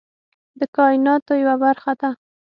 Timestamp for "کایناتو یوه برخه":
0.75-1.91